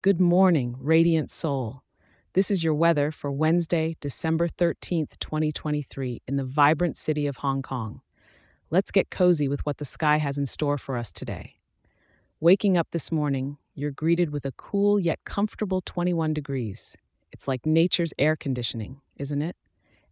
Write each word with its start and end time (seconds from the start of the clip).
Good 0.00 0.20
morning, 0.20 0.76
radiant 0.78 1.28
soul. 1.28 1.82
This 2.32 2.52
is 2.52 2.62
your 2.62 2.72
weather 2.72 3.10
for 3.10 3.32
Wednesday, 3.32 3.96
December 3.98 4.46
13th, 4.46 5.18
2023, 5.18 6.22
in 6.28 6.36
the 6.36 6.44
vibrant 6.44 6.96
city 6.96 7.26
of 7.26 7.38
Hong 7.38 7.62
Kong. 7.62 8.02
Let's 8.70 8.92
get 8.92 9.10
cozy 9.10 9.48
with 9.48 9.66
what 9.66 9.78
the 9.78 9.84
sky 9.84 10.18
has 10.18 10.38
in 10.38 10.46
store 10.46 10.78
for 10.78 10.96
us 10.96 11.10
today. 11.10 11.56
Waking 12.38 12.76
up 12.76 12.92
this 12.92 13.10
morning, 13.10 13.58
you're 13.74 13.90
greeted 13.90 14.30
with 14.30 14.44
a 14.44 14.52
cool 14.52 15.00
yet 15.00 15.18
comfortable 15.24 15.80
21 15.80 16.32
degrees. 16.32 16.96
It's 17.32 17.48
like 17.48 17.66
nature's 17.66 18.14
air 18.20 18.36
conditioning, 18.36 19.00
isn't 19.16 19.42
it? 19.42 19.56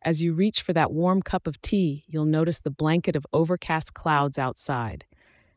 As 0.03 0.21
you 0.21 0.33
reach 0.33 0.63
for 0.63 0.73
that 0.73 0.91
warm 0.91 1.23
cup 1.23 1.47
of 1.47 1.63
tea, 1.63 2.03
you'll 2.09 2.25
notice 2.25 2.59
the 2.59 2.73
blanket 2.73 3.15
of 3.15 3.25
overcast 3.33 3.95
clouds 3.95 4.37
outside 4.37 5.05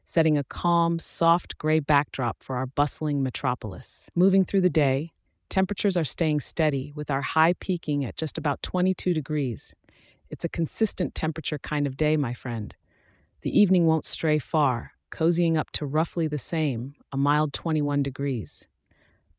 setting 0.09 0.39
a 0.39 0.43
calm, 0.43 0.97
soft 0.97 1.55
gray 1.59 1.79
backdrop 1.79 2.41
for 2.41 2.55
our 2.55 2.65
bustling 2.65 3.21
metropolis. 3.21 4.09
Moving 4.15 4.43
through 4.43 4.61
the 4.61 4.67
day, 4.67 5.11
temperatures 5.49 5.95
are 5.95 6.03
staying 6.03 6.39
steady, 6.39 6.91
with 6.95 7.11
our 7.11 7.21
high 7.21 7.53
peaking 7.53 8.03
at 8.03 8.17
just 8.17 8.35
about 8.35 8.63
22 8.63 9.13
degrees. 9.13 9.75
It's 10.31 10.43
a 10.43 10.49
consistent 10.49 11.13
temperature 11.13 11.59
kind 11.59 11.85
of 11.85 11.95
day, 11.95 12.17
my 12.17 12.33
friend. 12.33 12.75
The 13.43 13.55
evening 13.55 13.85
won't 13.85 14.03
stray 14.03 14.39
far, 14.39 14.93
cozying 15.11 15.55
up 15.55 15.69
to 15.73 15.85
roughly 15.85 16.27
the 16.27 16.39
same, 16.39 16.95
a 17.11 17.17
mild 17.17 17.53
21 17.53 18.01
degrees. 18.01 18.67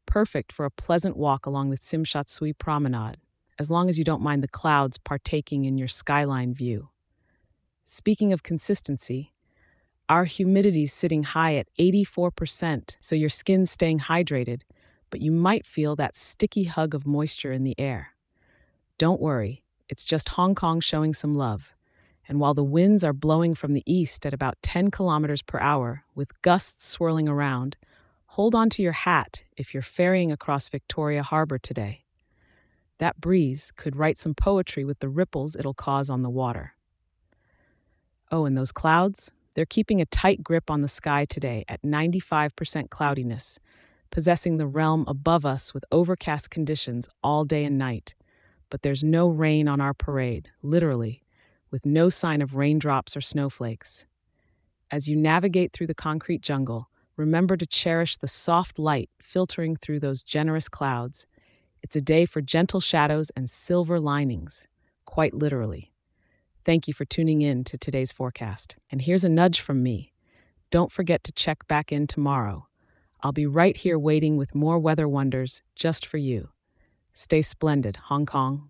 Perfect 0.07 0.53
for 0.53 0.65
a 0.65 0.71
pleasant 0.71 1.17
walk 1.17 1.47
along 1.47 1.71
the 1.71 1.79
Tsim 1.79 2.07
Sha 2.07 2.23
promenade, 2.61 3.17
as 3.59 3.73
long 3.73 3.89
as 3.89 3.99
you 3.99 4.05
don't 4.05 4.23
mind 4.23 4.41
the 4.41 4.47
clouds 4.47 4.99
partaking 4.99 5.65
in 5.65 5.77
your 5.77 5.89
skyline 5.89 6.55
view. 6.55 6.91
Speaking 7.83 8.33
of 8.33 8.45
consistency, 8.45 9.33
our 10.11 10.25
humidity's 10.25 10.93
sitting 10.93 11.23
high 11.23 11.55
at 11.55 11.69
84%, 11.79 12.97
so 13.01 13.15
your 13.15 13.29
skin's 13.29 13.71
staying 13.71 14.01
hydrated, 14.01 14.63
but 15.09 15.21
you 15.21 15.31
might 15.31 15.65
feel 15.65 15.95
that 15.97 16.17
sticky 16.17 16.65
hug 16.65 16.97
of 16.97 17.07
moisture 17.07 17.53
in 17.53 17.63
the 17.63 17.79
air. 17.79 18.09
Don't 18.99 19.21
worry, 19.21 19.63
it's 19.89 20.05
just 20.05 20.31
Hong 20.31 20.57
Kong 20.57 20.81
showing 20.81 21.15
some 21.15 21.37
love. 21.37 21.73
And 22.27 22.41
while 22.41 22.55
the 22.55 22.65
winds 22.65 23.05
are 23.05 23.13
blowing 23.13 23.55
from 23.55 23.73
the 23.73 23.85
east 23.87 24.27
at 24.27 24.35
about 24.35 24.61
10 24.63 24.91
kilometers 24.91 25.43
per 25.43 25.61
hour, 25.61 26.03
with 26.17 26.43
gusts 26.43 26.89
swirling 26.89 27.29
around, 27.29 27.77
hold 28.27 28.53
on 28.53 28.69
to 28.71 28.83
your 28.83 28.93
hat 28.93 29.45
if 29.57 29.73
you're 29.73 29.83
ferrying 29.83 30.33
across 30.33 30.69
Victoria 30.69 31.23
Harbor 31.23 31.59
today. 31.59 32.05
That 32.99 33.21
breeze 33.21 33.71
could 33.77 33.95
write 33.95 34.19
some 34.19 34.35
poetry 34.35 34.85
with 34.85 34.99
the 34.99 35.09
ripples 35.09 35.55
it'll 35.55 35.73
cause 35.73 36.11
on 36.11 36.23
the 36.23 36.31
water. 36.31 36.75
Oh, 38.33 38.45
and 38.45 38.57
those 38.57 38.73
clouds? 38.73 39.31
They're 39.55 39.67
keeping 39.67 40.01
a 40.01 40.07
tight 40.07 40.45
grip 40.45 40.71
on 40.71 40.81
the 40.81 40.89
sky 40.89 41.25
today 41.25 41.65
at 41.69 41.83
95% 41.83 42.91
cloudiness, 42.91 43.59
possessing 44.11 44.57
the 44.57 44.67
realm 44.67 45.05
above 45.09 45.45
us 45.45 45.75
with 45.75 45.85
overcast 45.91 46.51
conditions 46.51 47.09
all 47.23 47.45
day 47.45 47.65
and 47.65 47.77
night. 47.77 48.15
But 48.71 48.83
there's 48.83 49.03
no 49.03 49.29
rain 49.29 49.67
on 49.67 49.81
our 49.81 49.95
parade, 49.95 50.51
literally, 50.63 51.25
with 51.71 51.85
no 51.85 52.09
sign 52.09 52.43
of 52.43 52.55
raindrops 52.55 53.17
or 53.17 53.21
snowflakes. 53.21 54.07
As 54.91 55.09
you 55.09 55.17
navigate 55.17 55.73
through 55.73 55.87
the 55.89 55.95
concrete 55.95 56.43
jungle, 56.43 56.89
remember 57.17 57.57
to 57.57 57.67
cherish 57.67 58.17
the 58.17 58.29
soft 58.29 58.79
light 58.79 59.11
filtering 59.21 59.77
through 59.77 60.01
those 60.01 60.23
generous 60.23 60.69
clouds. 60.69 61.27
It's 61.83 61.97
a 61.97 62.01
day 62.01 62.25
for 62.25 62.41
gentle 62.41 62.81
shadows 62.81 63.31
and 63.37 63.49
silver 63.51 63.99
linings, 63.99 64.69
quite 65.05 65.35
literally. 65.35 65.90
Thank 66.65 66.87
you 66.87 66.93
for 66.93 67.07
tuning 67.07 67.41
in 67.41 67.65
to 67.65 67.79
today's 67.79 68.13
forecast. 68.13 68.77
And 68.91 69.01
here's 69.01 69.25
a 69.25 69.31
nudge 69.31 69.61
from 69.61 69.83
me. 69.83 70.13
Don't 70.71 70.93
forget 70.93 71.25
to 71.25 71.33
check 71.33 71.67
back 71.67 71.91
in 71.91 72.07
tomorrow. 72.07 72.69
I'll 73.23 73.33
be 73.33 73.47
right 73.47 73.77
here 73.77 73.99
waiting 73.99 74.37
with 74.37 74.55
more 74.55 74.79
weather 74.79 75.09
wonders 75.09 75.63
just 75.75 76.05
for 76.05 76.19
you. 76.19 76.51
Stay 77.15 77.41
splendid, 77.41 77.97
Hong 77.97 78.27
Kong. 78.27 78.69